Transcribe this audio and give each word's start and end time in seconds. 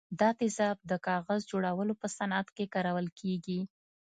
دا 0.19 0.29
تیزاب 0.39 0.77
د 0.91 0.93
کاغذ 1.07 1.41
جوړولو 1.51 1.93
په 2.01 2.07
صنعت 2.17 2.47
کې 2.55 2.65
کارول 2.73 3.07
کیږي. 3.19 3.59